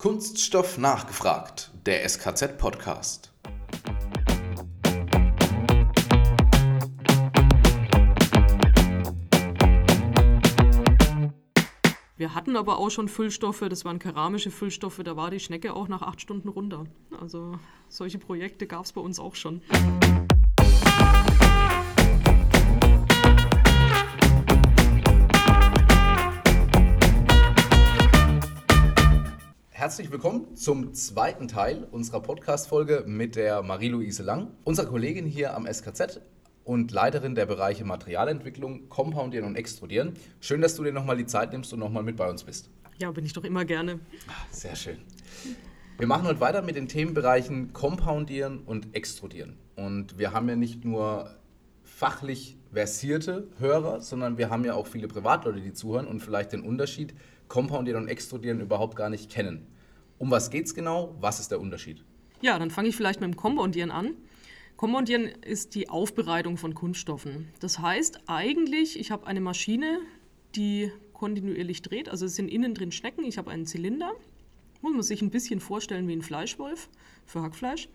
[0.00, 3.32] Kunststoff nachgefragt, der SKZ-Podcast.
[12.16, 15.88] Wir hatten aber auch schon Füllstoffe, das waren keramische Füllstoffe, da war die Schnecke auch
[15.88, 16.84] nach acht Stunden runter.
[17.20, 17.58] Also
[17.88, 19.62] solche Projekte gab es bei uns auch schon.
[29.88, 35.66] Herzlich willkommen zum zweiten Teil unserer Podcast-Folge mit der Marie-Louise Lang, unserer Kollegin hier am
[35.66, 36.20] SKZ
[36.62, 40.12] und Leiterin der Bereiche Materialentwicklung, Compoundieren und Extrudieren.
[40.40, 42.68] Schön, dass du dir nochmal die Zeit nimmst und nochmal mit bei uns bist.
[42.98, 43.98] Ja, bin ich doch immer gerne.
[44.50, 44.98] Sehr schön.
[45.96, 49.56] Wir machen heute weiter mit den Themenbereichen Compoundieren und Extrudieren.
[49.74, 51.30] Und wir haben ja nicht nur
[51.82, 56.60] fachlich versierte Hörer, sondern wir haben ja auch viele Privatleute, die zuhören und vielleicht den
[56.60, 57.14] Unterschied
[57.48, 59.66] Compoundieren und Extrudieren überhaupt gar nicht kennen.
[60.18, 61.14] Um was geht es genau?
[61.20, 62.04] Was ist der Unterschied?
[62.40, 64.14] Ja, dann fange ich vielleicht mit dem Compoundieren an.
[64.76, 67.48] Kommandieren ist die Aufbereitung von Kunststoffen.
[67.60, 70.00] Das heißt eigentlich, ich habe eine Maschine,
[70.54, 72.08] die kontinuierlich dreht.
[72.08, 73.24] Also es sind innen drin Schnecken.
[73.24, 74.12] Ich habe einen Zylinder.
[74.80, 76.88] Muss man sich ein bisschen vorstellen wie ein Fleischwolf
[77.26, 77.88] für Hackfleisch.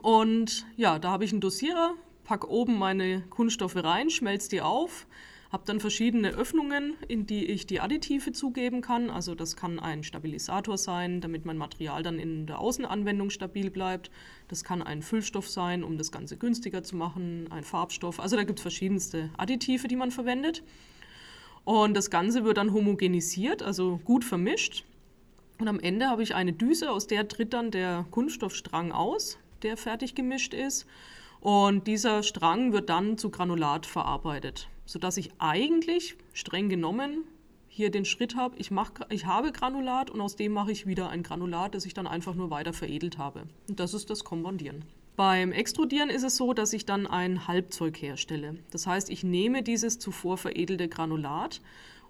[0.00, 5.06] Und ja, da habe ich einen Dosierer, packe oben meine Kunststoffe rein, schmelze die auf,
[5.50, 9.08] habe dann verschiedene Öffnungen, in die ich die Additive zugeben kann.
[9.08, 14.10] Also das kann ein Stabilisator sein, damit mein Material dann in der Außenanwendung stabil bleibt.
[14.48, 18.20] Das kann ein Füllstoff sein, um das Ganze günstiger zu machen, ein Farbstoff.
[18.20, 20.62] Also da gibt es verschiedenste Additive, die man verwendet.
[21.64, 24.84] Und das Ganze wird dann homogenisiert, also gut vermischt.
[25.58, 29.76] Und am Ende habe ich eine Düse, aus der tritt dann der Kunststoffstrang aus, der
[29.76, 30.86] fertig gemischt ist.
[31.40, 37.24] Und dieser Strang wird dann zu Granulat verarbeitet sodass ich eigentlich streng genommen
[37.68, 41.10] hier den Schritt habe, ich, mach, ich habe Granulat und aus dem mache ich wieder
[41.10, 43.42] ein Granulat, das ich dann einfach nur weiter veredelt habe.
[43.68, 44.86] Und das ist das Kombandieren.
[45.14, 48.56] Beim Extrudieren ist es so, dass ich dann ein Halbzeug herstelle.
[48.70, 51.60] Das heißt, ich nehme dieses zuvor veredelte Granulat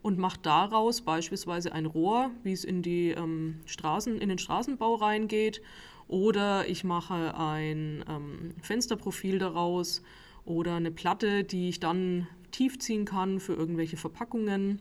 [0.01, 4.95] und mache daraus beispielsweise ein Rohr, wie es in, die, ähm, Straßen, in den Straßenbau
[4.95, 5.63] reingeht,
[6.07, 10.03] oder ich mache ein ähm, Fensterprofil daraus
[10.49, 14.81] oder eine Platte, die ich dann tief ziehen kann für irgendwelche Verpackungen.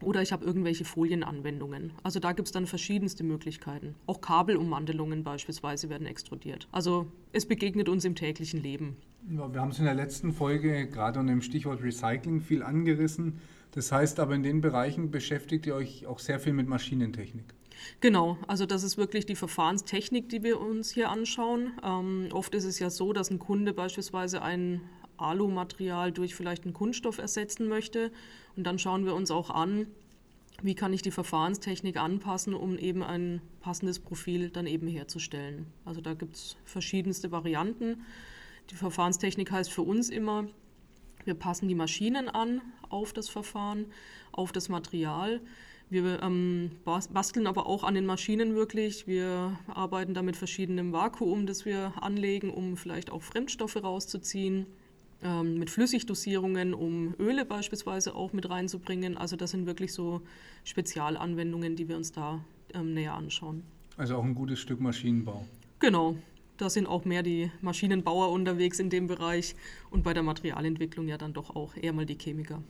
[0.00, 1.92] Oder ich habe irgendwelche Folienanwendungen.
[2.02, 3.94] Also da gibt es dann verschiedenste Möglichkeiten.
[4.06, 6.68] Auch Kabelummantelungen beispielsweise werden extrudiert.
[6.72, 8.96] Also es begegnet uns im täglichen Leben.
[9.30, 13.40] Ja, wir haben es in der letzten Folge gerade unter dem Stichwort Recycling viel angerissen.
[13.70, 17.54] Das heißt aber, in den Bereichen beschäftigt ihr euch auch sehr viel mit Maschinentechnik.
[18.00, 21.72] Genau, also das ist wirklich die Verfahrenstechnik, die wir uns hier anschauen.
[21.82, 24.80] Ähm, oft ist es ja so, dass ein Kunde beispielsweise ein
[25.16, 28.10] Alumaterial durch vielleicht einen Kunststoff ersetzen möchte.
[28.56, 29.86] Und dann schauen wir uns auch an,
[30.62, 35.66] wie kann ich die Verfahrenstechnik anpassen, um eben ein passendes Profil dann eben herzustellen.
[35.84, 38.04] Also da gibt es verschiedenste Varianten.
[38.70, 40.46] Die Verfahrenstechnik heißt für uns immer,
[41.24, 43.86] wir passen die Maschinen an auf das Verfahren,
[44.32, 45.40] auf das Material.
[45.90, 49.06] Wir ähm, basteln aber auch an den Maschinen wirklich.
[49.06, 54.66] Wir arbeiten da mit verschiedenem Vakuum, das wir anlegen, um vielleicht auch Fremdstoffe rauszuziehen
[55.22, 59.16] ähm, mit Flüssigdosierungen, um Öle beispielsweise auch mit reinzubringen.
[59.16, 60.22] Also das sind wirklich so
[60.64, 62.44] Spezialanwendungen, die wir uns da
[62.74, 63.62] ähm, näher anschauen.
[63.96, 65.44] Also auch ein gutes Stück Maschinenbau.
[65.78, 66.16] Genau.
[66.56, 69.56] Da sind auch mehr die Maschinenbauer unterwegs in dem Bereich
[69.90, 72.62] und bei der Materialentwicklung ja dann doch auch eher mal die Chemiker.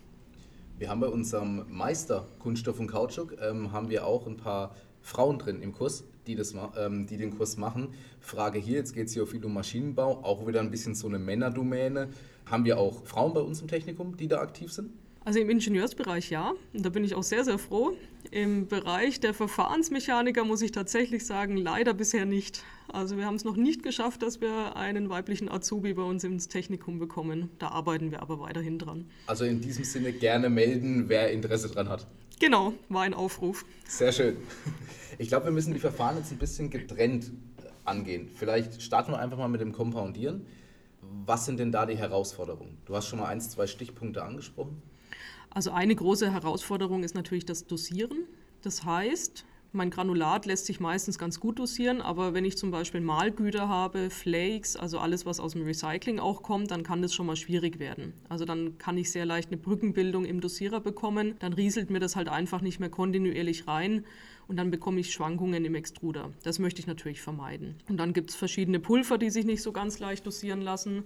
[0.77, 5.39] Wir haben bei unserem Meister Kunststoff und Kautschuk ähm, haben wir auch ein paar Frauen
[5.39, 7.95] drin im Kurs, die, das, ähm, die den Kurs machen.
[8.19, 11.21] Frage hier, jetzt geht es hier viel um Maschinenbau, auch wieder ein bisschen so eine
[11.21, 12.09] Männerdomäne.
[12.47, 14.91] Haben wir auch Frauen bei uns im Technikum, die da aktiv sind?
[15.25, 17.97] Also im Ingenieursbereich ja, und da bin ich auch sehr, sehr froh.
[18.31, 22.63] Im Bereich der Verfahrensmechaniker muss ich tatsächlich sagen, leider bisher nicht.
[22.93, 26.49] Also wir haben es noch nicht geschafft, dass wir einen weiblichen Azubi bei uns ins
[26.49, 27.49] Technikum bekommen.
[27.59, 29.07] Da arbeiten wir aber weiterhin dran.
[29.27, 32.07] Also in diesem Sinne gerne melden, wer Interesse dran hat.
[32.39, 33.65] Genau, war ein Aufruf.
[33.89, 34.37] Sehr schön.
[35.17, 37.31] Ich glaube, wir müssen die Verfahren jetzt ein bisschen getrennt
[37.85, 38.29] angehen.
[38.35, 40.45] Vielleicht starten wir einfach mal mit dem Compoundieren.
[41.25, 42.79] Was sind denn da die Herausforderungen?
[42.85, 44.83] Du hast schon mal ein, zwei Stichpunkte angesprochen.
[45.55, 48.27] Also eine große Herausforderung ist natürlich das Dosieren.
[48.63, 53.01] Das heißt, mein Granulat lässt sich meistens ganz gut dosieren, aber wenn ich zum Beispiel
[53.01, 57.27] Mahlgüter habe, Flakes, also alles, was aus dem Recycling auch kommt, dann kann das schon
[57.27, 58.15] mal schwierig werden.
[58.29, 62.15] Also dann kann ich sehr leicht eine Brückenbildung im Dosierer bekommen, dann rieselt mir das
[62.15, 64.05] halt einfach nicht mehr kontinuierlich rein
[64.47, 66.33] und dann bekomme ich Schwankungen im Extruder.
[66.43, 67.77] Das möchte ich natürlich vermeiden.
[67.89, 71.05] Und dann gibt es verschiedene Pulver, die sich nicht so ganz leicht dosieren lassen.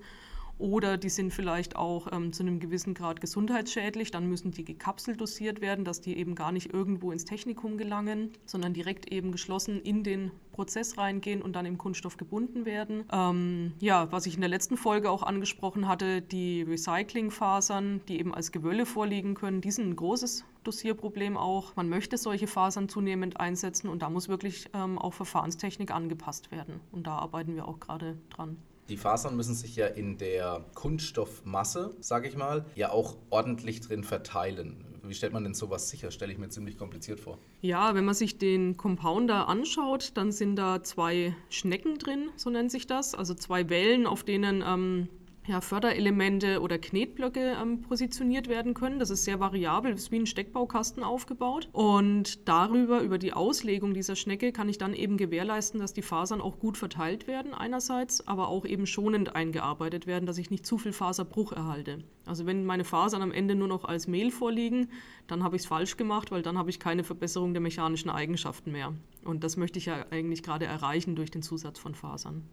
[0.59, 4.11] Oder die sind vielleicht auch ähm, zu einem gewissen Grad gesundheitsschädlich.
[4.11, 8.33] Dann müssen die gekapselt dosiert werden, dass die eben gar nicht irgendwo ins Technikum gelangen,
[8.45, 13.05] sondern direkt eben geschlossen in den Prozess reingehen und dann im Kunststoff gebunden werden.
[13.13, 18.35] Ähm, ja, was ich in der letzten Folge auch angesprochen hatte, die Recyclingfasern, die eben
[18.35, 21.77] als Gewölle vorliegen können, die sind ein großes Dosierproblem auch.
[21.77, 26.81] Man möchte solche Fasern zunehmend einsetzen und da muss wirklich ähm, auch Verfahrenstechnik angepasst werden.
[26.91, 28.57] Und da arbeiten wir auch gerade dran.
[28.89, 34.03] Die Fasern müssen sich ja in der Kunststoffmasse, sage ich mal, ja auch ordentlich drin
[34.03, 34.85] verteilen.
[35.03, 36.11] Wie stellt man denn sowas sicher?
[36.11, 37.39] Stelle ich mir ziemlich kompliziert vor.
[37.61, 42.71] Ja, wenn man sich den Compounder anschaut, dann sind da zwei Schnecken drin, so nennt
[42.71, 43.15] sich das.
[43.15, 45.09] Also zwei Wellen, auf denen ähm,
[45.49, 48.99] ja, Förderelemente oder Knetblöcke ähm, positioniert werden können.
[48.99, 51.69] Das ist sehr variabel, ist wie ein Steckbaukasten aufgebaut.
[51.73, 56.43] Und darüber, über die Auslegung dieser Schnecke, kann ich dann eben gewährleisten, dass die Fasern
[56.43, 60.77] auch gut verteilt werden einerseits, aber auch eben schonend eingearbeitet werden, dass ich nicht zu
[60.77, 62.05] viel Faserbruch erhalte.
[62.27, 64.91] Also wenn meine Fasern am Ende nur noch als Mehl vorliegen,
[65.29, 68.71] dann habe ich es falsch gemacht, weil dann habe ich keine Verbesserung der mechanischen Eigenschaften
[68.71, 68.93] mehr.
[69.25, 72.45] Und das möchte ich ja eigentlich gerade erreichen durch den Zusatz von Fasern.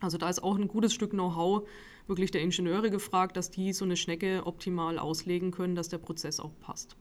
[0.00, 1.66] Also da ist auch ein gutes Stück Know-how
[2.06, 6.40] wirklich der Ingenieure gefragt, dass die so eine Schnecke optimal auslegen können, dass der Prozess
[6.40, 6.96] auch passt.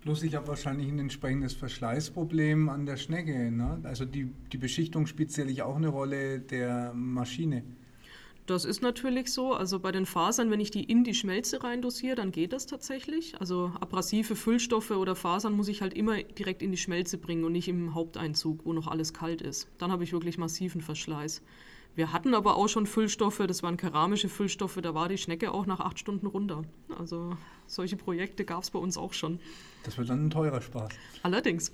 [0.00, 3.50] Plus ich habe wahrscheinlich ein entsprechendes Verschleißproblem an der Schnecke.
[3.50, 3.80] Ne?
[3.82, 7.64] Also die, die Beschichtung spielt sicherlich auch eine Rolle der Maschine.
[8.48, 9.52] Das ist natürlich so.
[9.52, 13.38] Also bei den Fasern, wenn ich die in die Schmelze reindosiere, dann geht das tatsächlich.
[13.38, 17.52] Also abrasive Füllstoffe oder Fasern muss ich halt immer direkt in die Schmelze bringen und
[17.52, 19.68] nicht im Haupteinzug, wo noch alles kalt ist.
[19.76, 21.42] Dann habe ich wirklich massiven Verschleiß.
[21.94, 25.66] Wir hatten aber auch schon Füllstoffe, das waren keramische Füllstoffe, da war die Schnecke auch
[25.66, 26.62] nach acht Stunden runter.
[26.98, 27.36] Also
[27.66, 29.40] solche Projekte gab es bei uns auch schon.
[29.82, 30.88] Das wird dann ein teurer Spaß.
[31.22, 31.70] Allerdings.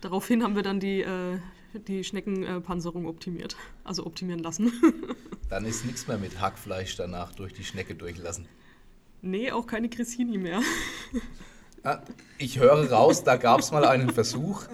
[0.00, 1.38] Daraufhin haben wir dann die, äh,
[1.86, 4.72] die Schneckenpanzerung optimiert, also optimieren lassen.
[5.48, 8.48] dann ist nichts mehr mit Hackfleisch danach durch die Schnecke durchlassen.
[9.22, 10.60] Nee, auch keine Cressini mehr.
[11.82, 12.00] Ah,
[12.38, 14.64] ich höre raus, da gab es mal einen Versuch.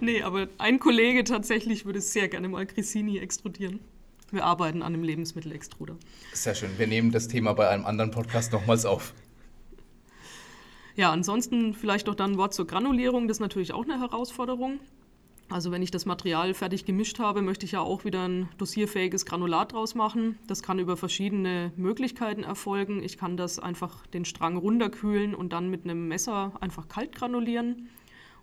[0.00, 3.80] nee, aber ein Kollege tatsächlich würde sehr gerne mal Grissini extrudieren.
[4.30, 5.96] Wir arbeiten an einem Lebensmittelextruder.
[6.32, 6.70] Sehr schön.
[6.78, 9.12] Wir nehmen das Thema bei einem anderen Podcast nochmals auf.
[10.96, 13.28] Ja, ansonsten vielleicht noch dann ein Wort zur Granulierung.
[13.28, 14.80] Das ist natürlich auch eine Herausforderung.
[15.52, 19.26] Also wenn ich das Material fertig gemischt habe, möchte ich ja auch wieder ein dosierfähiges
[19.26, 20.38] Granulat draus machen.
[20.46, 23.02] Das kann über verschiedene Möglichkeiten erfolgen.
[23.02, 27.90] Ich kann das einfach den Strang runterkühlen und dann mit einem Messer einfach kalt granulieren.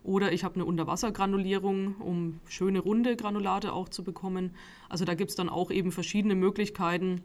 [0.04, 4.54] Oder ich habe eine Unterwassergranulierung, um schöne runde Granulate auch zu bekommen.
[4.88, 7.22] Also da gibt es dann auch eben verschiedene Möglichkeiten,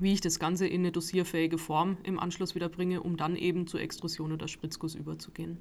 [0.00, 3.68] wie ich das Ganze in eine dosierfähige Form im Anschluss wieder bringe, um dann eben
[3.68, 5.58] zur Extrusion oder Spritzguss überzugehen.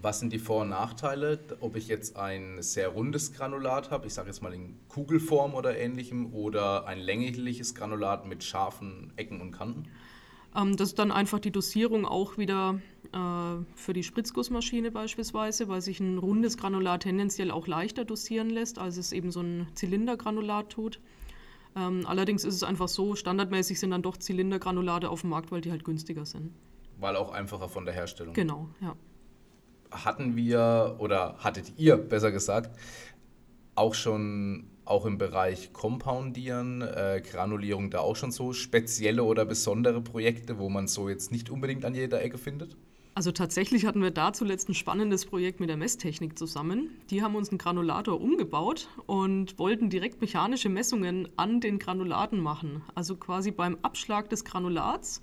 [0.00, 4.14] Was sind die Vor- und Nachteile, ob ich jetzt ein sehr rundes Granulat habe, ich
[4.14, 9.50] sage jetzt mal in Kugelform oder ähnlichem, oder ein längliches Granulat mit scharfen Ecken und
[9.50, 9.88] Kanten?
[10.54, 12.80] Ähm, das ist dann einfach die Dosierung auch wieder
[13.12, 18.78] äh, für die Spritzgussmaschine beispielsweise, weil sich ein rundes Granulat tendenziell auch leichter dosieren lässt,
[18.78, 21.00] als es eben so ein Zylindergranulat tut.
[21.74, 25.60] Ähm, allerdings ist es einfach so, standardmäßig sind dann doch Zylindergranulate auf dem Markt, weil
[25.60, 26.52] die halt günstiger sind.
[27.00, 28.32] Weil auch einfacher von der Herstellung.
[28.34, 28.94] Genau, ja
[29.90, 32.70] hatten wir oder hattet ihr besser gesagt
[33.78, 40.00] auch schon auch im Bereich Compoundieren, äh, Granulierung da auch schon so spezielle oder besondere
[40.00, 42.76] Projekte, wo man so jetzt nicht unbedingt an jeder Ecke findet?
[43.14, 46.90] Also tatsächlich hatten wir da zuletzt ein spannendes Projekt mit der Messtechnik zusammen.
[47.10, 52.82] Die haben uns einen Granulator umgebaut und wollten direkt mechanische Messungen an den Granulaten machen.
[52.94, 55.20] Also quasi beim Abschlag des Granulats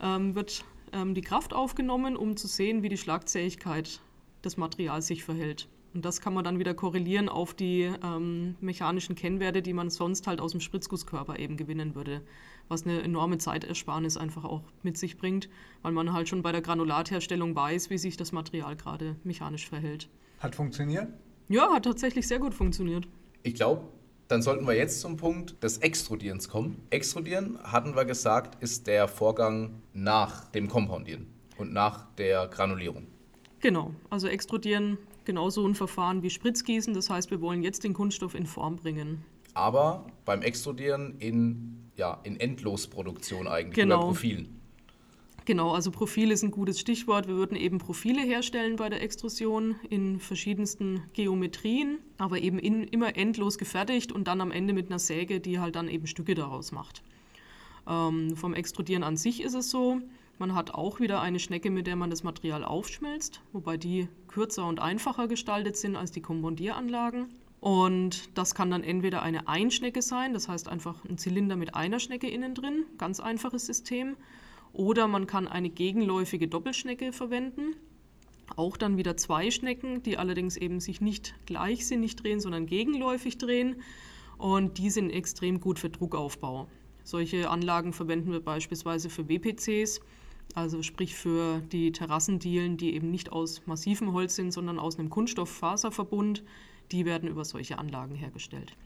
[0.00, 4.00] ähm, wird ähm, die Kraft aufgenommen, um zu sehen, wie die Schlagzähigkeit
[4.44, 5.68] des Materials sich verhält.
[5.94, 10.26] Und das kann man dann wieder korrelieren auf die ähm, mechanischen Kennwerte, die man sonst
[10.26, 12.22] halt aus dem Spritzgusskörper eben gewinnen würde.
[12.68, 15.50] Was eine enorme Zeitersparnis einfach auch mit sich bringt,
[15.82, 20.08] weil man halt schon bei der Granulatherstellung weiß, wie sich das Material gerade mechanisch verhält.
[20.38, 21.08] Hat funktioniert?
[21.48, 23.06] Ja, hat tatsächlich sehr gut funktioniert.
[23.42, 23.82] Ich glaube,
[24.28, 26.80] dann sollten wir jetzt zum Punkt des Extrudierens kommen.
[26.88, 31.26] Extrudieren, hatten wir gesagt, ist der Vorgang nach dem Kompoundieren
[31.58, 33.11] und nach der Granulierung.
[33.62, 36.94] Genau, also extrudieren genauso ein Verfahren wie Spritzgießen.
[36.94, 39.24] Das heißt, wir wollen jetzt den Kunststoff in Form bringen.
[39.54, 43.98] Aber beim Extrudieren in, ja, in Endlosproduktion eigentlich genau.
[43.98, 44.60] oder Profilen.
[45.44, 47.28] Genau, also Profil ist ein gutes Stichwort.
[47.28, 53.16] Wir würden eben Profile herstellen bei der Extrusion in verschiedensten Geometrien, aber eben in, immer
[53.16, 56.70] endlos gefertigt und dann am Ende mit einer Säge, die halt dann eben Stücke daraus
[56.72, 57.02] macht.
[57.88, 60.00] Ähm, vom Extrudieren an sich ist es so,
[60.42, 64.66] man hat auch wieder eine Schnecke, mit der man das Material aufschmilzt, wobei die kürzer
[64.66, 67.28] und einfacher gestaltet sind als die Kombondieranlagen.
[67.60, 72.00] Und das kann dann entweder eine Einschnecke sein, das heißt einfach ein Zylinder mit einer
[72.00, 74.16] Schnecke innen drin, ganz einfaches System.
[74.72, 77.76] Oder man kann eine gegenläufige Doppelschnecke verwenden.
[78.56, 83.76] Auch dann wieder zwei Schnecken, die allerdings eben sich nicht gleichsinnig drehen, sondern gegenläufig drehen.
[84.38, 86.66] Und die sind extrem gut für Druckaufbau.
[87.04, 90.00] Solche Anlagen verwenden wir beispielsweise für WPCs,
[90.54, 95.10] also sprich für die Terrassendielen, die eben nicht aus massivem Holz sind, sondern aus einem
[95.10, 96.42] Kunststofffaserverbund.
[96.90, 98.76] Die werden über solche Anlagen hergestellt.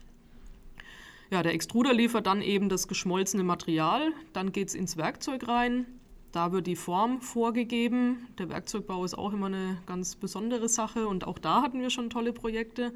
[1.30, 5.86] Ja, der Extruder liefert dann eben das geschmolzene Material, dann geht es ins Werkzeug rein,
[6.30, 8.28] da wird die Form vorgegeben.
[8.38, 12.10] Der Werkzeugbau ist auch immer eine ganz besondere Sache und auch da hatten wir schon
[12.10, 12.92] tolle Projekte.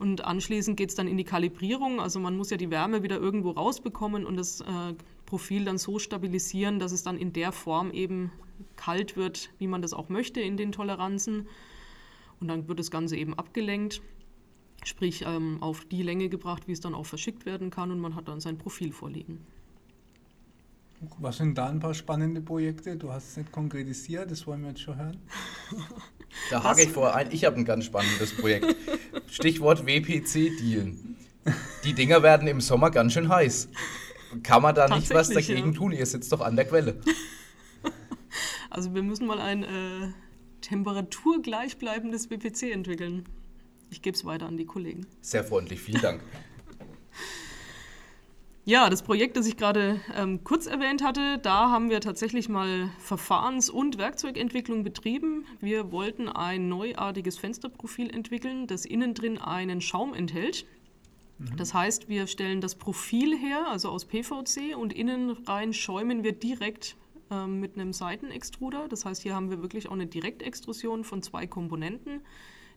[0.00, 2.00] Und anschließend geht es dann in die Kalibrierung.
[2.00, 4.94] Also man muss ja die Wärme wieder irgendwo rausbekommen und das äh,
[5.26, 8.32] Profil dann so stabilisieren, dass es dann in der Form eben
[8.76, 11.48] kalt wird, wie man das auch möchte in den Toleranzen.
[12.40, 14.00] Und dann wird das Ganze eben abgelenkt,
[14.84, 18.14] sprich ähm, auf die Länge gebracht, wie es dann auch verschickt werden kann und man
[18.14, 19.44] hat dann sein Profil vorliegen.
[21.18, 22.96] Was sind da ein paar spannende Projekte?
[22.96, 25.16] Du hast es nicht konkretisiert, das wollen wir jetzt schon hören.
[26.50, 28.76] Da hake ich vorher ein, ich habe ein ganz spannendes Projekt.
[29.26, 31.16] Stichwort WPC-Dealen.
[31.84, 33.68] Die Dinger werden im Sommer ganz schön heiß.
[34.42, 35.78] Kann man da nicht was dagegen ja.
[35.78, 35.92] tun?
[35.92, 37.00] Ihr sitzt doch an der Quelle.
[38.72, 40.12] Also wir müssen mal ein äh,
[40.60, 43.24] temperaturgleichbleibendes WPC entwickeln.
[43.90, 45.08] Ich gebe es weiter an die Kollegen.
[45.20, 46.20] Sehr freundlich, vielen Dank.
[48.70, 52.88] Ja, das Projekt, das ich gerade ähm, kurz erwähnt hatte, da haben wir tatsächlich mal
[53.00, 55.44] Verfahrens- und Werkzeugentwicklung betrieben.
[55.60, 60.66] Wir wollten ein neuartiges Fensterprofil entwickeln, das innen drin einen Schaum enthält.
[61.38, 61.56] Mhm.
[61.56, 66.30] Das heißt, wir stellen das Profil her, also aus PVC, und innen rein schäumen wir
[66.30, 66.96] direkt
[67.32, 68.86] ähm, mit einem Seitenextruder.
[68.86, 72.20] Das heißt, hier haben wir wirklich auch eine Direktextrusion von zwei Komponenten,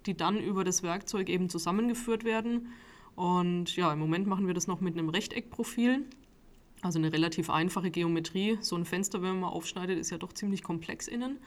[0.07, 2.69] die dann über das Werkzeug eben zusammengeführt werden.
[3.15, 6.05] Und ja, im Moment machen wir das noch mit einem Rechteckprofil.
[6.81, 8.57] Also eine relativ einfache Geometrie.
[8.61, 11.37] So ein Fenster, wenn man mal aufschneidet, ist ja doch ziemlich komplex innen.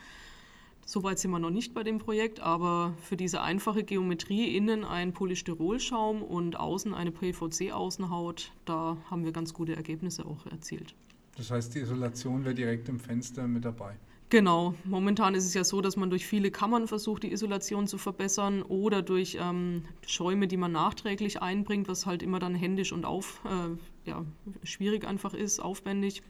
[0.88, 5.12] Soweit sind wir noch nicht bei dem Projekt, aber für diese einfache Geometrie innen ein
[5.12, 10.94] Polystyrolschaum und außen eine PVC-Außenhaut, da haben wir ganz gute Ergebnisse auch erzielt.
[11.36, 13.96] Das heißt, die Isolation wäre direkt im Fenster mit dabei.
[14.28, 17.96] Genau, momentan ist es ja so, dass man durch viele Kammern versucht, die Isolation zu
[17.96, 23.04] verbessern oder durch ähm, Schäume, die man nachträglich einbringt, was halt immer dann händisch und
[23.04, 24.24] auf, äh, ja,
[24.64, 26.22] schwierig einfach ist, aufwendig.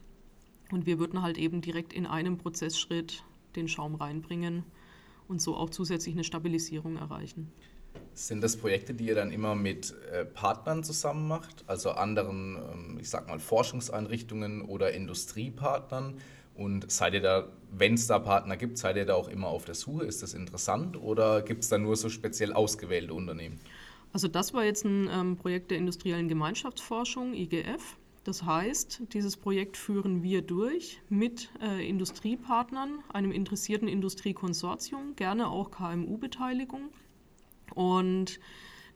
[0.71, 3.23] Und wir würden halt eben direkt in einem Prozessschritt
[3.55, 4.63] den Schaum reinbringen
[5.27, 7.51] und so auch zusätzlich eine Stabilisierung erreichen.
[8.13, 12.97] Sind das Projekte, die ihr dann immer mit äh, Partnern zusammen macht, also anderen, ähm,
[12.99, 16.19] ich sag mal, Forschungseinrichtungen oder Industriepartnern?
[16.57, 19.65] Und seid ihr da, wenn es da Partner gibt, seid ihr da auch immer auf
[19.65, 20.05] der Suche?
[20.05, 23.59] Ist das interessant oder gibt es da nur so speziell ausgewählte Unternehmen?
[24.11, 27.97] Also das war jetzt ein ähm, Projekt der industriellen Gemeinschaftsforschung, IGF.
[28.23, 35.69] Das heißt, dieses Projekt führen wir durch mit äh, Industriepartnern, einem interessierten Industriekonsortium, gerne auch
[35.71, 36.89] KMU-Beteiligung.
[37.75, 38.39] Und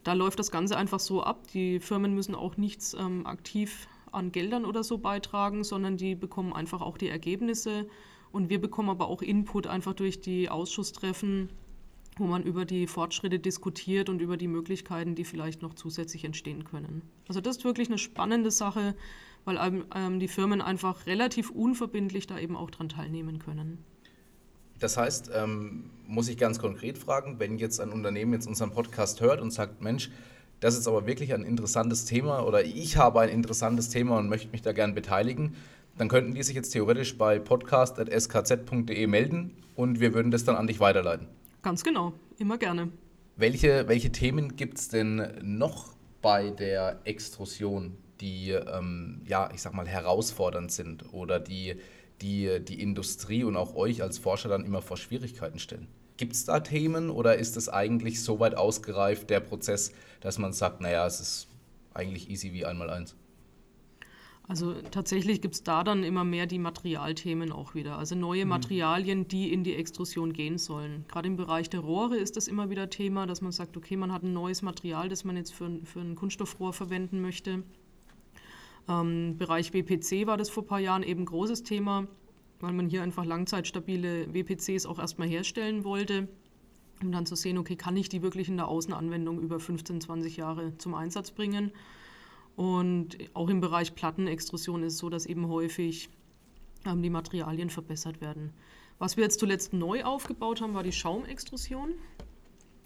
[0.02, 1.46] da läuft das Ganze einfach so ab.
[1.54, 6.52] Die Firmen müssen auch nichts ähm, aktiv an Geldern oder so beitragen, sondern die bekommen
[6.52, 7.86] einfach auch die Ergebnisse.
[8.30, 11.50] Und wir bekommen aber auch Input einfach durch die Ausschusstreffen,
[12.16, 16.64] wo man über die Fortschritte diskutiert und über die Möglichkeiten, die vielleicht noch zusätzlich entstehen
[16.64, 17.02] können.
[17.28, 18.94] Also das ist wirklich eine spannende Sache,
[19.44, 23.84] weil ähm, die Firmen einfach relativ unverbindlich da eben auch dran teilnehmen können.
[24.78, 29.20] Das heißt, ähm, muss ich ganz konkret fragen, wenn jetzt ein Unternehmen jetzt unseren Podcast
[29.20, 30.10] hört und sagt, Mensch,
[30.62, 34.48] das ist aber wirklich ein interessantes Thema oder ich habe ein interessantes Thema und möchte
[34.48, 35.56] mich da gern beteiligen,
[35.98, 40.68] dann könnten die sich jetzt theoretisch bei podcast.skz.de melden und wir würden das dann an
[40.68, 41.26] dich weiterleiten.
[41.62, 42.90] Ganz genau, immer gerne.
[43.36, 49.74] Welche, welche Themen gibt es denn noch bei der Extrusion, die, ähm, ja, ich sag
[49.74, 51.74] mal, herausfordernd sind oder die,
[52.20, 55.88] die die Industrie und auch euch als Forscher dann immer vor Schwierigkeiten stellen?
[56.22, 60.52] Gibt es da Themen oder ist es eigentlich so weit ausgereift, der Prozess, dass man
[60.52, 61.48] sagt, naja, es ist
[61.94, 63.16] eigentlich easy wie einmal eins?
[64.46, 67.98] Also tatsächlich gibt es da dann immer mehr die Materialthemen auch wieder.
[67.98, 68.50] Also neue mhm.
[68.50, 71.06] Materialien, die in die Extrusion gehen sollen.
[71.08, 74.12] Gerade im Bereich der Rohre ist das immer wieder Thema, dass man sagt, okay, man
[74.12, 77.64] hat ein neues Material, das man jetzt für, für ein Kunststoffrohr verwenden möchte.
[78.88, 82.06] Ähm, Im Bereich WPC war das vor ein paar Jahren eben ein großes Thema
[82.62, 86.28] weil man hier einfach langzeitstabile WPCs auch erstmal herstellen wollte,
[87.02, 90.36] um dann zu sehen, okay, kann ich die wirklich in der Außenanwendung über 15, 20
[90.36, 91.72] Jahre zum Einsatz bringen.
[92.54, 96.08] Und auch im Bereich Plattenextrusion ist es so, dass eben häufig
[96.86, 98.52] ähm, die Materialien verbessert werden.
[98.98, 101.94] Was wir jetzt zuletzt neu aufgebaut haben, war die Schaumextrusion.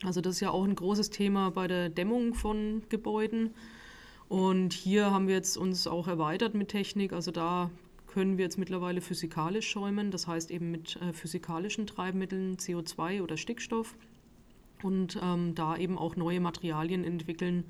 [0.02, 3.54] Also das ist ja auch ein großes Thema bei der Dämmung von Gebäuden.
[4.28, 7.12] Und hier haben wir jetzt uns auch erweitert mit Technik.
[7.12, 7.70] Also da
[8.16, 13.36] können wir jetzt mittlerweile physikalisch schäumen, das heißt eben mit äh, physikalischen Treibmitteln, CO2 oder
[13.36, 13.94] Stickstoff.
[14.82, 17.64] Und ähm, da eben auch neue Materialien entwickeln,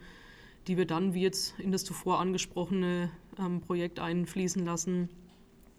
[0.69, 3.11] die wir dann, wie jetzt in das zuvor angesprochene
[3.41, 5.09] ähm, Projekt einfließen lassen,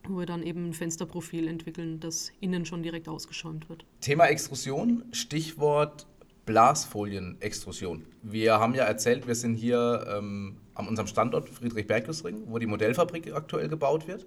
[0.06, 3.86] wo wir dann eben ein Fensterprofil entwickeln, das innen schon direkt ausgeschäumt wird.
[4.02, 6.08] Thema Extrusion, Stichwort
[6.46, 8.04] Blasfolienextrusion.
[8.22, 13.34] Wir haben ja erzählt, wir sind hier ähm, an unserem Standort Friedrich-Bergusring, wo die Modellfabrik
[13.34, 14.26] aktuell gebaut wird.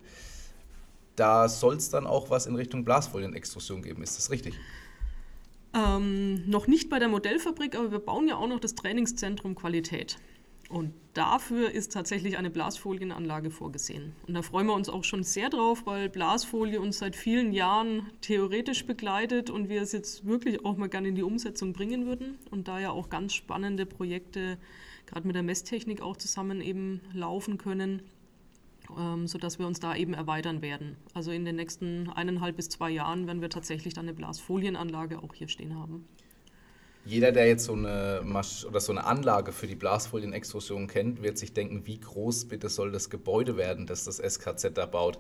[1.16, 4.54] Da soll es dann auch was in Richtung Blasfolienextrusion geben, ist das richtig?
[5.72, 10.16] Ähm, noch nicht bei der Modellfabrik, aber wir bauen ja auch noch das Trainingszentrum Qualität.
[10.68, 14.12] Und dafür ist tatsächlich eine Blasfolienanlage vorgesehen.
[14.28, 18.08] Und da freuen wir uns auch schon sehr drauf, weil Blasfolie uns seit vielen Jahren
[18.20, 22.38] theoretisch begleitet und wir es jetzt wirklich auch mal gerne in die Umsetzung bringen würden.
[22.52, 24.58] Und da ja auch ganz spannende Projekte,
[25.10, 28.02] gerade mit der Messtechnik auch zusammen eben laufen können,
[28.98, 30.96] ähm, sodass wir uns da eben erweitern werden.
[31.14, 35.34] Also in den nächsten eineinhalb bis zwei Jahren werden wir tatsächlich dann eine Blasfolienanlage auch
[35.34, 36.06] hier stehen haben
[37.04, 41.38] jeder, der jetzt so eine, Masch oder so eine Anlage für die Blasfolienextrusion kennt, wird
[41.38, 45.18] sich denken, wie groß bitte soll das Gebäude werden, das das SKZ da baut.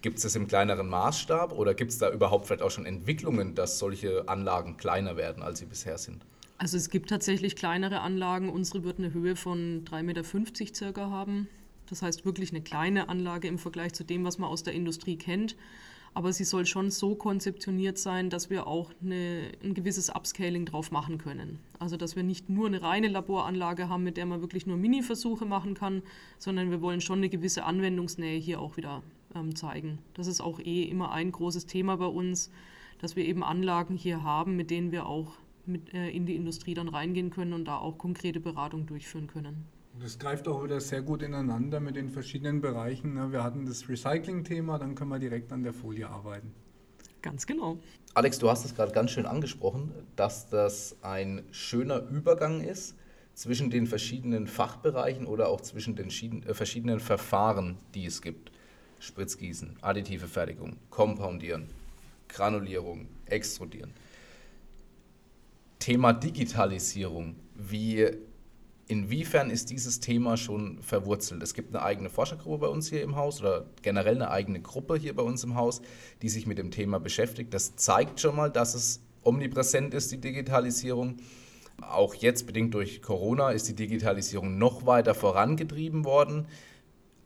[0.00, 3.54] Gibt es das im kleineren Maßstab oder gibt es da überhaupt vielleicht auch schon Entwicklungen,
[3.54, 6.26] dass solche Anlagen kleiner werden, als sie bisher sind?
[6.62, 8.48] Also es gibt tatsächlich kleinere Anlagen.
[8.48, 11.48] Unsere wird eine Höhe von 3,50 Meter circa haben.
[11.88, 15.16] Das heißt wirklich eine kleine Anlage im Vergleich zu dem, was man aus der Industrie
[15.16, 15.56] kennt
[16.14, 20.90] aber sie soll schon so konzeptioniert sein, dass wir auch eine, ein gewisses Upscaling drauf
[20.90, 21.58] machen können.
[21.78, 25.46] Also dass wir nicht nur eine reine Laboranlage haben, mit der man wirklich nur Mini-Versuche
[25.46, 26.02] machen kann,
[26.38, 29.02] sondern wir wollen schon eine gewisse Anwendungsnähe hier auch wieder
[29.34, 29.98] ähm, zeigen.
[30.14, 32.50] Das ist auch eh immer ein großes Thema bei uns,
[32.98, 35.32] dass wir eben Anlagen hier haben, mit denen wir auch
[35.66, 39.66] mit, äh, in die Industrie dann reingehen können und da auch konkrete Beratung durchführen können.
[40.00, 43.14] Das greift auch wieder sehr gut ineinander mit den verschiedenen Bereichen.
[43.14, 43.30] Ne?
[43.30, 46.52] Wir hatten das Recycling-Thema, dann können wir direkt an der Folie arbeiten.
[47.20, 47.78] Ganz genau.
[48.14, 52.96] Alex, du hast es gerade ganz schön angesprochen, dass das ein schöner Übergang ist
[53.34, 58.50] zwischen den verschiedenen Fachbereichen oder auch zwischen den äh, verschiedenen Verfahren, die es gibt.
[58.98, 61.66] Spritzgießen, additive Fertigung, Kompoundieren,
[62.28, 63.92] Granulierung, Extrudieren.
[65.82, 67.34] Thema Digitalisierung.
[67.56, 68.08] Wie
[68.86, 71.42] Inwiefern ist dieses Thema schon verwurzelt?
[71.42, 74.96] Es gibt eine eigene Forschergruppe bei uns hier im Haus oder generell eine eigene Gruppe
[74.96, 75.82] hier bei uns im Haus,
[76.20, 77.52] die sich mit dem Thema beschäftigt.
[77.52, 81.16] Das zeigt schon mal, dass es omnipräsent ist, die Digitalisierung.
[81.80, 86.46] Auch jetzt, bedingt durch Corona, ist die Digitalisierung noch weiter vorangetrieben worden.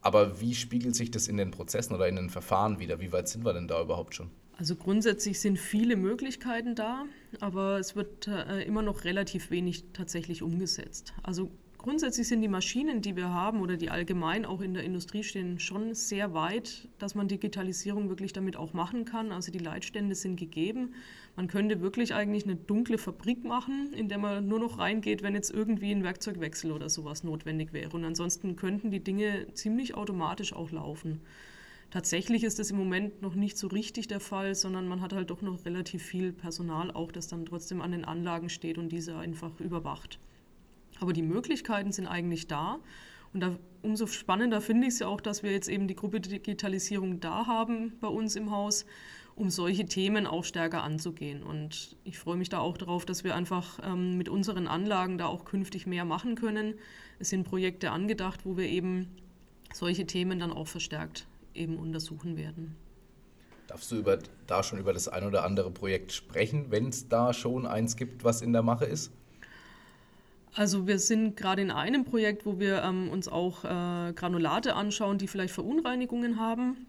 [0.01, 3.01] Aber wie spiegelt sich das in den Prozessen oder in den Verfahren wieder?
[3.01, 4.31] Wie weit sind wir denn da überhaupt schon?
[4.59, 7.05] Also grundsätzlich sind viele Möglichkeiten da,
[7.41, 11.13] aber es wird äh, immer noch relativ wenig tatsächlich umgesetzt.
[11.23, 15.23] Also grundsätzlich sind die Maschinen, die wir haben oder die allgemein auch in der Industrie
[15.23, 19.31] stehen, schon sehr weit, dass man Digitalisierung wirklich damit auch machen kann.
[19.31, 20.95] Also die Leitstände sind gegeben.
[21.37, 25.35] Man könnte wirklich eigentlich eine dunkle Fabrik machen, in der man nur noch reingeht, wenn
[25.35, 27.95] jetzt irgendwie ein Werkzeugwechsel oder sowas notwendig wäre.
[27.95, 31.21] Und ansonsten könnten die Dinge ziemlich automatisch auch laufen.
[31.91, 35.31] Tatsächlich ist das im Moment noch nicht so richtig der Fall, sondern man hat halt
[35.31, 39.17] doch noch relativ viel Personal auch, das dann trotzdem an den Anlagen steht und diese
[39.17, 40.19] einfach überwacht.
[40.99, 42.81] Aber die Möglichkeiten sind eigentlich da.
[43.33, 46.21] Und da, umso spannender finde ich es ja auch, dass wir jetzt eben die Gruppe
[46.21, 48.85] Digitalisierung da haben bei uns im Haus,
[49.37, 51.43] um solche Themen auch stärker anzugehen.
[51.43, 55.27] Und ich freue mich da auch darauf, dass wir einfach ähm, mit unseren Anlagen da
[55.27, 56.75] auch künftig mehr machen können.
[57.21, 59.09] Es sind Projekte angedacht, wo wir eben
[59.73, 62.77] solche Themen dann auch verstärkt eben untersuchen werden.
[63.67, 67.33] Darfst du über, da schon über das ein oder andere Projekt sprechen, wenn es da
[67.33, 69.11] schon eins gibt, was in der Mache ist?
[70.55, 75.19] Also wir sind gerade in einem Projekt, wo wir ähm, uns auch äh, Granulate anschauen,
[75.19, 76.87] die vielleicht Verunreinigungen haben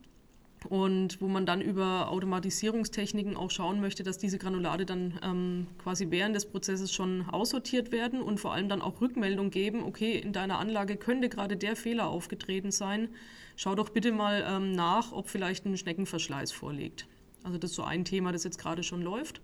[0.65, 6.09] und wo man dann über Automatisierungstechniken auch schauen möchte, dass diese Granulate dann ähm, quasi
[6.09, 10.33] während des Prozesses schon aussortiert werden und vor allem dann auch Rückmeldung geben, okay, in
[10.33, 13.09] deiner Anlage könnte gerade der Fehler aufgetreten sein,
[13.55, 17.07] schau doch bitte mal ähm, nach, ob vielleicht ein Schneckenverschleiß vorliegt.
[17.43, 19.41] Also das ist so ein Thema, das jetzt gerade schon läuft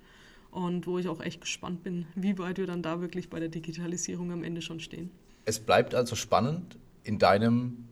[0.51, 3.49] und wo ich auch echt gespannt bin, wie weit wir dann da wirklich bei der
[3.49, 5.11] Digitalisierung am Ende schon stehen.
[5.45, 7.85] Es bleibt also spannend in deinem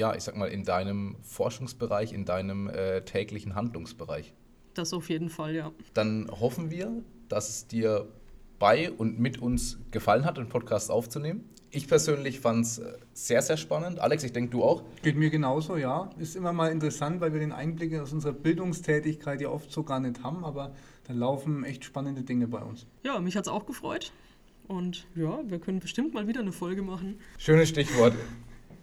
[0.00, 4.32] ja, ich sag mal, in deinem Forschungsbereich, in deinem äh, täglichen Handlungsbereich.
[4.72, 5.72] Das auf jeden Fall, ja.
[5.92, 6.90] Dann hoffen wir,
[7.28, 8.08] dass es dir
[8.58, 11.44] bei und mit uns gefallen hat, den Podcast aufzunehmen.
[11.70, 14.00] Ich persönlich fand es äh, sehr, sehr spannend.
[14.00, 14.82] Alex, ich denke, du auch?
[15.02, 16.08] Geht mir genauso, ja.
[16.18, 20.00] Ist immer mal interessant, weil wir den Einblick aus unserer Bildungstätigkeit ja oft so gar
[20.00, 20.72] nicht haben, aber
[21.06, 22.86] da laufen echt spannende Dinge bei uns.
[23.04, 24.12] Ja, mich hat es auch gefreut.
[24.66, 27.18] Und ja, wir können bestimmt mal wieder eine Folge machen.
[27.36, 28.14] Schönes Stichwort.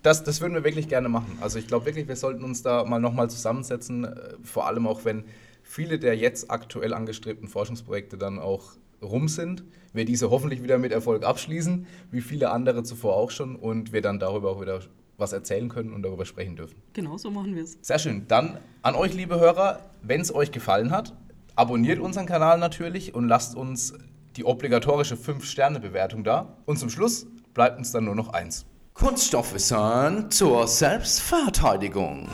[0.07, 1.37] Das, das würden wir wirklich gerne machen.
[1.41, 5.03] Also ich glaube wirklich, wir sollten uns da mal nochmal zusammensetzen, äh, vor allem auch
[5.03, 5.25] wenn
[5.63, 10.93] viele der jetzt aktuell angestrebten Forschungsprojekte dann auch rum sind, wir diese hoffentlich wieder mit
[10.93, 14.79] Erfolg abschließen, wie viele andere zuvor auch schon, und wir dann darüber auch wieder
[15.17, 16.77] was erzählen können und darüber sprechen dürfen.
[16.93, 17.77] Genau so machen wir es.
[17.81, 18.29] Sehr schön.
[18.29, 21.17] Dann an euch, liebe Hörer, wenn es euch gefallen hat,
[21.57, 23.93] abonniert unseren Kanal natürlich und lasst uns
[24.37, 26.55] die obligatorische 5-Sterne-Bewertung da.
[26.65, 28.65] Und zum Schluss bleibt uns dann nur noch eins.
[28.97, 32.27] Kunststoffwissen zur Selbstverteidigung.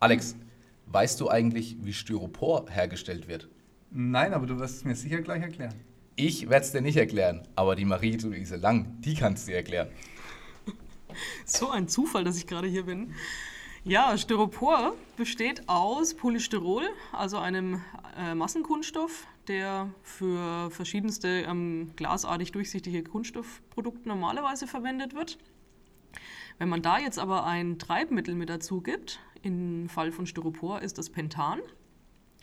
[0.00, 0.34] Alex,
[0.86, 3.48] weißt du eigentlich, wie Styropor hergestellt wird?
[3.92, 5.74] Nein, aber du wirst es mir sicher gleich erklären.
[6.16, 9.90] Ich werde es dir nicht erklären, aber die Marie-Louise Lang, die kann es dir erklären.
[11.44, 13.14] So ein Zufall, dass ich gerade hier bin.
[13.84, 17.80] Ja, Styropor besteht aus Polystyrol, also einem
[18.16, 25.36] äh, Massenkunststoff, der für verschiedenste ähm, glasartig durchsichtige Kunststoffprodukte normalerweise verwendet wird.
[26.58, 30.96] Wenn man da jetzt aber ein Treibmittel mit dazu gibt, im Fall von Styropor ist
[30.96, 31.58] das Pentan,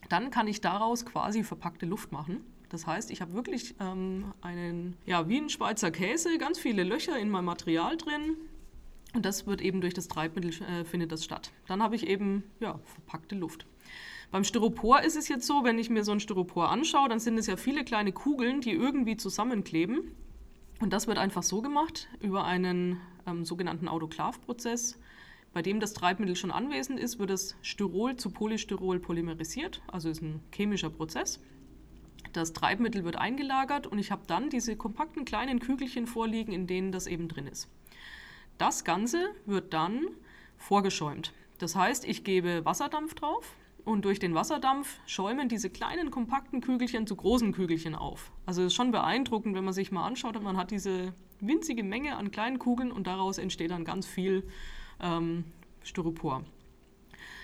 [0.10, 2.44] dann kann ich daraus quasi verpackte Luft machen.
[2.68, 7.18] Das heißt, ich habe wirklich ähm, einen, ja, wie ein Schweizer Käse, ganz viele Löcher
[7.18, 8.36] in meinem Material drin.
[9.14, 11.52] Und das wird eben durch das Treibmittel, äh, findet das statt.
[11.68, 13.66] Dann habe ich eben, ja, verpackte Luft.
[14.32, 17.38] Beim Styropor ist es jetzt so, wenn ich mir so ein Styropor anschaue, dann sind
[17.40, 20.12] es ja viele kleine Kugeln, die irgendwie zusammenkleben.
[20.80, 25.00] Und das wird einfach so gemacht über einen ähm, sogenannten Autoklavprozess.
[25.52, 30.22] Bei dem das Treibmittel schon anwesend ist, wird das Styrol zu Polystyrol polymerisiert, also ist
[30.22, 31.42] ein chemischer Prozess.
[32.34, 36.92] Das Treibmittel wird eingelagert und ich habe dann diese kompakten kleinen Kügelchen vorliegen, in denen
[36.92, 37.68] das eben drin ist.
[38.60, 40.06] Das Ganze wird dann
[40.58, 41.34] vorgeschäumt.
[41.60, 47.08] Das heißt, ich gebe Wasserdampf drauf und durch den Wasserdampf schäumen diese kleinen kompakten Kügelchen
[47.08, 48.34] zu großen Kügelchen auf.
[48.46, 52.18] Also es ist schon beeindruckend, wenn man sich mal anschaut, man hat diese winzige Menge
[52.18, 54.44] an kleinen Kugeln und daraus entsteht dann ganz viel
[55.00, 55.46] ähm,
[55.82, 56.44] Styropor.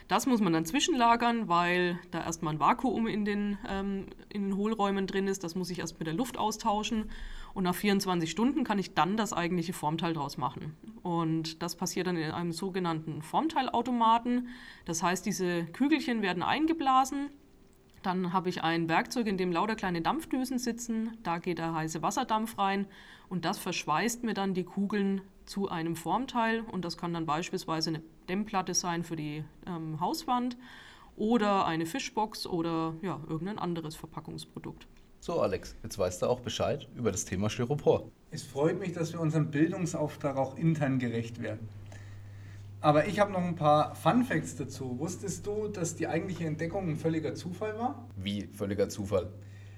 [0.08, 4.56] Das muss man dann zwischenlagern, weil da erstmal ein Vakuum in den, ähm, in den
[4.56, 5.44] Hohlräumen drin ist.
[5.44, 7.10] Das muss ich erst mit der Luft austauschen.
[7.56, 10.76] Und nach 24 Stunden kann ich dann das eigentliche Formteil draus machen.
[11.02, 14.50] Und das passiert dann in einem sogenannten Formteilautomaten.
[14.86, 17.30] Das heißt, diese Kügelchen werden eingeblasen.
[18.04, 21.18] Dann habe ich ein Werkzeug, in dem lauter kleine Dampfdüsen sitzen.
[21.24, 22.86] Da geht der heiße Wasserdampf rein
[23.30, 27.90] und das verschweißt mir dann die Kugeln zu einem Formteil und das kann dann beispielsweise
[27.90, 30.58] eine Dämmplatte sein für die ähm, Hauswand
[31.16, 34.88] oder eine Fischbox oder ja, irgendein anderes Verpackungsprodukt.
[35.20, 38.12] So, Alex, jetzt weißt du auch Bescheid über das Thema Styropor.
[38.32, 41.68] Es freut mich, dass wir unserem Bildungsauftrag auch intern gerecht werden.
[42.82, 45.00] Aber ich habe noch ein paar Fun Facts dazu.
[45.00, 48.08] Wusstest du, dass die eigentliche Entdeckung ein völliger Zufall war?
[48.16, 49.32] Wie völliger Zufall?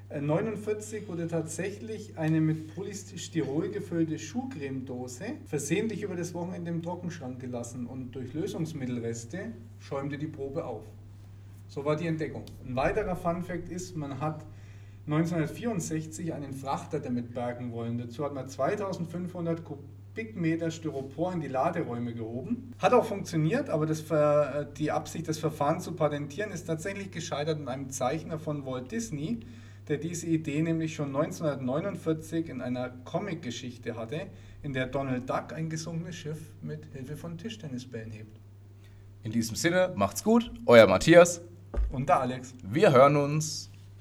[0.10, 7.40] 1949 äh, wurde tatsächlich eine mit Polystyrol gefüllte Schuhcremedose versehentlich über das Wochenende im Trockenschrank
[7.40, 10.84] gelassen und durch Lösungsmittelreste schäumte die Probe auf.
[11.68, 12.44] So war die Entdeckung.
[12.66, 14.46] Ein weiterer Funfact ist, man hat
[15.08, 17.98] 1964 einen Frachter damit bergen wollen.
[17.98, 22.74] Dazu hat man 2500 Kubikmeter Styropor in die Laderäume gehoben.
[22.80, 24.06] Hat auch funktioniert, aber das,
[24.78, 29.42] die Absicht, das Verfahren zu patentieren, ist tatsächlich gescheitert an einem Zeichner von Walt Disney,
[29.88, 34.28] der diese Idee nämlich schon 1949 in einer Comic-Geschichte hatte,
[34.62, 38.40] in der Donald Duck ein gesunkenes Schiff mit Hilfe von Tischtennisbällen hebt.
[39.24, 41.42] In diesem Sinne, macht's gut, euer Matthias
[41.92, 42.54] und der Alex.
[42.64, 43.70] Wir hören uns.